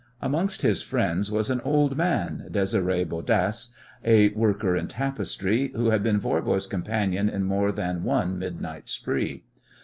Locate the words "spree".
8.89-9.43